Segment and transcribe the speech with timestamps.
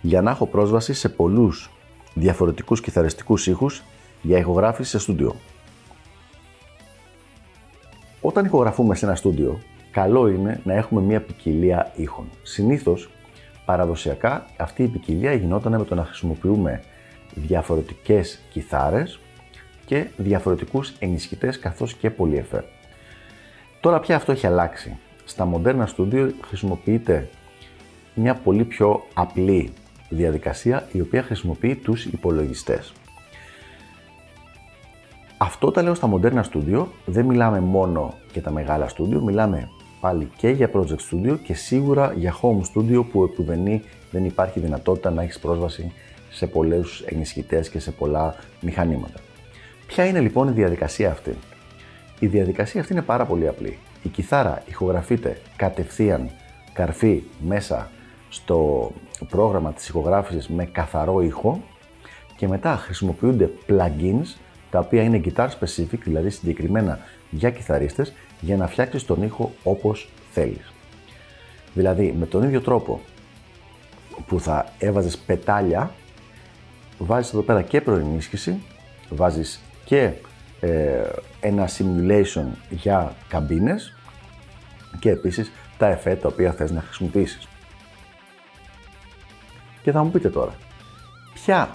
[0.00, 1.70] για να έχω πρόσβαση σε πολλούς
[2.14, 3.82] διαφορετικούς κιθαριστικούς ήχους
[4.22, 5.34] για ηχογράφηση σε στούντιο.
[8.20, 9.60] Όταν ηχογραφούμε σε ένα στούντιο,
[9.90, 12.28] καλό είναι να έχουμε μια ποικιλία ήχων.
[12.42, 13.10] Συνήθως,
[13.64, 16.82] παραδοσιακά, αυτή η ποικιλία γινόταν με το να χρησιμοποιούμε
[17.34, 19.20] διαφορετικές κιθάρες
[19.86, 22.64] και διαφορετικούς ενισχυτές καθώς και πολυεφέ.
[23.80, 24.98] Τώρα πια αυτό έχει αλλάξει.
[25.24, 27.28] Στα μοντέρνα στούντιο χρησιμοποιείται
[28.14, 29.72] μια πολύ πιο απλή
[30.16, 32.92] διαδικασία η οποία χρησιμοποιεί τους υπολογιστές.
[35.38, 39.68] Αυτό τα λέω στα μοντέρνα studio, δεν μιλάμε μόνο για τα μεγάλα studio, μιλάμε
[40.00, 45.10] πάλι και για project studio και σίγουρα για home studio που επουδενή δεν υπάρχει δυνατότητα
[45.10, 45.92] να έχεις πρόσβαση
[46.30, 49.20] σε πολλούς ενισχυτές και σε πολλά μηχανήματα.
[49.86, 51.36] Ποια είναι λοιπόν η διαδικασία αυτή;
[52.18, 53.78] Η διαδικασία αυτή είναι πάρα πολύ απλή.
[54.02, 56.30] Η κιθάρα ηχογραφείται κατευθείαν
[56.72, 57.90] καρφί μέσα
[58.28, 58.90] στο
[59.24, 61.62] πρόγραμμα της ηχογράφησης με καθαρό ήχο
[62.36, 64.36] και μετά χρησιμοποιούνται plugins
[64.70, 66.98] τα οποία είναι guitar specific, δηλαδή συγκεκριμένα
[67.30, 70.72] για κιθαρίστες, για να φτιάξεις τον ήχο όπως θέλεις.
[71.74, 73.00] Δηλαδή, με τον ίδιο τρόπο
[74.26, 75.90] που θα έβαζες πετάλια,
[76.98, 78.62] βάζεις εδώ πέρα και προενίσχυση,
[79.08, 80.10] βάζεις και
[80.60, 81.02] ε,
[81.40, 83.96] ένα simulation για καμπίνες
[84.98, 87.49] και επίσης τα εφέ τα οποία θες να χρησιμοποιήσεις.
[89.90, 90.54] Και θα μου πείτε τώρα,
[91.34, 91.68] ποια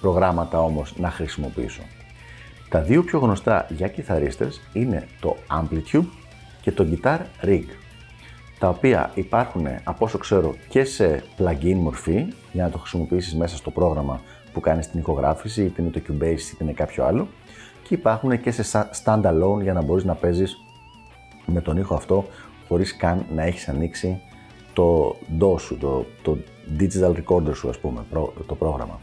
[0.00, 1.82] προγράμματα όμως να χρησιμοποιήσω;
[2.68, 6.04] Τα δύο πιο γνωστά για κιθαρίστες είναι το Amplitude
[6.60, 7.64] και το Guitar Rig,
[8.58, 13.56] τα οποία υπάρχουν από όσο ξέρω και σε plugin μορφή για να το χρησιμοποιήσεις μέσα
[13.56, 14.20] στο πρόγραμμα
[14.52, 17.28] που κάνεις την ηχογράφηση, είτε είναι το Cubase είτε είναι κάποιο άλλο
[17.82, 20.56] και υπάρχουν και σε standalone για να μπορείς να παίζεις
[21.46, 22.24] με τον ήχο αυτό
[22.68, 24.20] χωρίς καν να έχεις ανοίξει
[24.74, 26.38] το DAW σου, το, το
[26.78, 28.04] digital recorder σου ας πούμε,
[28.46, 29.00] το πρόγραμμα.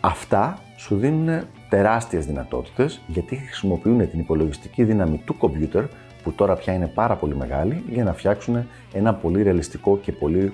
[0.00, 5.84] Αυτά σου δίνουν τεράστιες δυνατότητες γιατί χρησιμοποιούν την υπολογιστική δύναμη του computer
[6.22, 10.52] που τώρα πια είναι πάρα πολύ μεγάλη για να φτιάξουν ένα πολύ ρεαλιστικό και πολύ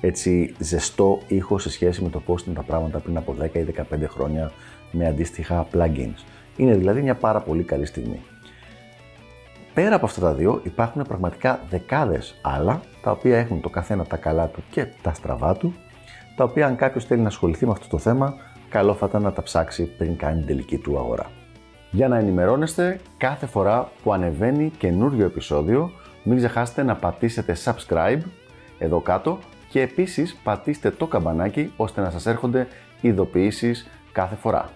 [0.00, 3.66] έτσι ζεστό ήχο σε σχέση με το πώς ήταν τα πράγματα πριν από 10 ή
[3.76, 4.52] 15 χρόνια
[4.90, 6.24] με αντίστοιχα plugins.
[6.56, 8.20] Είναι δηλαδή μια πάρα πολύ καλή στιγμή.
[9.78, 14.16] Πέρα από αυτά τα δύο υπάρχουν πραγματικά δεκάδες άλλα τα οποία έχουν το καθένα τα
[14.16, 15.74] καλά του και τα στραβά του
[16.36, 18.34] τα οποία αν κάποιος θέλει να ασχοληθεί με αυτό το θέμα
[18.68, 21.30] καλό θα ήταν να τα ψάξει πριν κάνει την τελική του αγορά.
[21.90, 25.90] Για να ενημερώνεστε κάθε φορά που ανεβαίνει καινούριο επεισόδιο
[26.22, 28.22] μην ξεχάσετε να πατήσετε subscribe
[28.78, 29.38] εδώ κάτω
[29.70, 32.66] και επίσης πατήστε το καμπανάκι ώστε να σας έρχονται
[33.00, 34.70] ειδοποιήσεις κάθε φορά.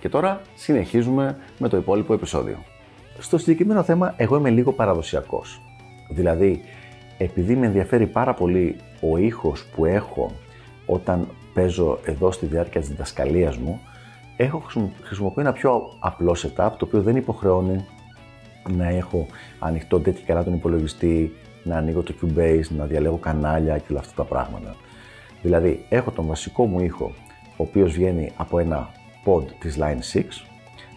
[0.00, 2.71] Και τώρα συνεχίζουμε με το υπόλοιπο επεισόδιο.
[3.18, 5.60] Στο συγκεκριμένο θέμα, εγώ είμαι λίγο παραδοσιακός.
[6.10, 6.62] Δηλαδή,
[7.18, 10.32] επειδή με ενδιαφέρει πάρα πολύ ο ήχος που έχω
[10.86, 13.80] όταν παίζω εδώ στη διάρκεια της διδασκαλίας μου,
[14.36, 14.62] έχω
[15.02, 17.84] χρησιμοποιώ ένα πιο απλό setup, το οποίο δεν υποχρεώνει
[18.68, 19.26] να έχω
[19.58, 21.32] ανοιχτό τέτοιο καλά τον υπολογιστή,
[21.64, 24.76] να ανοίγω το Cubase, να διαλέγω κανάλια και όλα αυτά τα πράγματα.
[25.42, 27.12] Δηλαδή, έχω τον βασικό μου ήχο,
[27.56, 28.90] ο οποίος βγαίνει από ένα
[29.24, 30.22] pod της Line 6,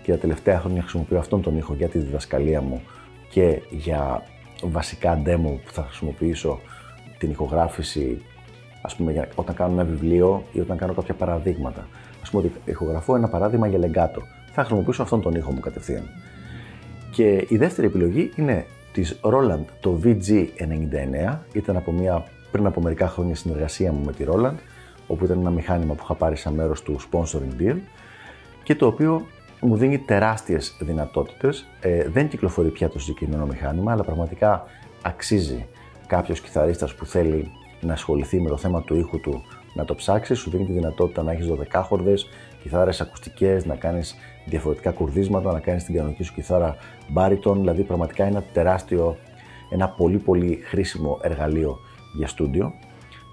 [0.05, 2.81] και τα τελευταία χρόνια χρησιμοποιώ αυτόν τον ήχο για τη διδασκαλία μου
[3.29, 4.23] και για
[4.63, 6.59] βασικά demo που θα χρησιμοποιήσω
[7.17, 8.21] την ηχογράφηση
[8.81, 11.87] ας πούμε, για, όταν κάνω ένα βιβλίο ή όταν κάνω κάποια παραδείγματα.
[12.21, 14.21] Ας πούμε ότι ηχογραφώ ένα παράδειγμα για λεγκάτο.
[14.51, 16.03] Θα χρησιμοποιήσω αυτόν τον ήχο μου κατευθείαν.
[17.11, 21.37] Και η δεύτερη επιλογή είναι της Roland το VG99.
[21.53, 24.57] Ήταν από μια, πριν από μερικά χρόνια συνεργασία μου με τη Roland,
[25.07, 27.77] όπου ήταν ένα μηχάνημα που είχα πάρει σαν μέρος του sponsoring deal
[28.63, 29.25] και το οποίο
[29.65, 31.67] μου δίνει τεράστιες δυνατότητες.
[31.79, 34.63] Ε, δεν κυκλοφορεί πια το συγκεκριμένο μηχάνημα, αλλά πραγματικά
[35.01, 35.67] αξίζει
[36.07, 37.51] κάποιος κιθαρίστας που θέλει
[37.81, 39.43] να ασχοληθεί με το θέμα του ήχου του
[39.75, 40.33] να το ψάξει.
[40.33, 42.13] Σου δίνει τη δυνατότητα να έχεις 12 χορδε,
[42.61, 44.15] κιθάρες ακουστικές, να κάνεις
[44.45, 46.75] διαφορετικά κουρδίσματα, να κάνεις την κανονική σου κιθάρα
[47.07, 47.59] μπάριτον.
[47.59, 49.17] Δηλαδή, πραγματικά ένα τεράστιο,
[49.69, 51.77] ένα πολύ πολύ χρήσιμο εργαλείο
[52.17, 52.73] για στούντιο.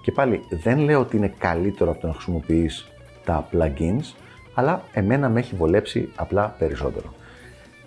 [0.03, 2.93] Και πάλι δεν λέω ότι είναι καλύτερο από το να χρησιμοποιείς
[3.25, 4.15] τα plugins,
[4.55, 7.15] αλλά εμένα με έχει βολέψει απλά περισσότερο.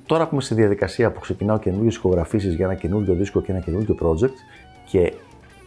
[0.06, 3.62] Τώρα που είμαι στη διαδικασία που ξεκινάω καινούριε ηχογραφήσεις για ένα καινούριο δίσκο και ένα
[3.62, 4.36] καινούριο project
[4.90, 5.14] και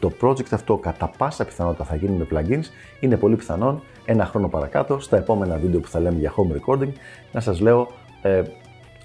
[0.00, 2.65] το project αυτό κατά πάσα πιθανότητα θα γίνει με plugins,
[3.00, 6.93] είναι πολύ πιθανόν ένα χρόνο παρακάτω, στα επόμενα βίντεο που θα λέμε για home recording,
[7.33, 7.89] να σας λέω
[8.23, 8.43] ε,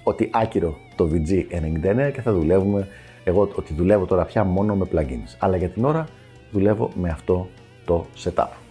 [0.02, 2.88] ότι άκυρο το VG99 και θα δουλεύουμε,
[3.24, 5.36] εγώ ότι δουλεύω τώρα πια μόνο με plugins.
[5.38, 6.06] Αλλά για την ώρα
[6.50, 7.48] δουλεύω με αυτό
[7.84, 8.63] το setup.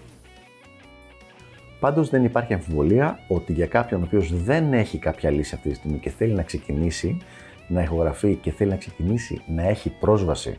[1.83, 5.75] Πάντως δεν υπάρχει αμφιβολία ότι για κάποιον ο οποίος δεν έχει κάποια λύση αυτή τη
[5.75, 7.17] στιγμή και θέλει να ξεκινήσει
[7.67, 10.55] να ηχογραφεί και θέλει να ξεκινήσει να έχει πρόσβαση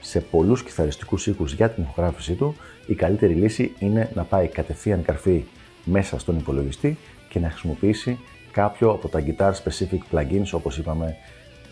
[0.00, 2.54] σε πολλούς κιθαριστικούς οίκους για την ηχογράφησή του,
[2.86, 5.44] η καλύτερη λύση είναι να πάει κατευθείαν καρφί
[5.84, 6.98] μέσα στον υπολογιστή
[7.28, 8.18] και να χρησιμοποιήσει
[8.50, 11.16] κάποιο από τα guitar specific plugins όπως είπαμε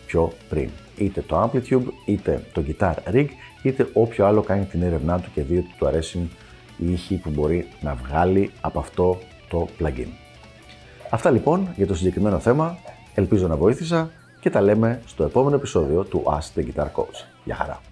[0.05, 0.69] πιο πριν.
[0.97, 3.27] Είτε το Amplitude, είτε το Guitar Rig,
[3.63, 6.29] είτε όποιο άλλο κάνει την έρευνά του και δει ότι του αρέσουν
[6.77, 9.17] οι ήχοι που μπορεί να βγάλει από αυτό
[9.49, 10.07] το plugin.
[11.09, 12.77] Αυτά λοιπόν για το συγκεκριμένο θέμα.
[13.15, 14.09] Ελπίζω να βοήθησα
[14.39, 17.25] και τα λέμε στο επόμενο επεισόδιο του Ask the Guitar Coach.
[17.43, 17.90] Γεια χαρά!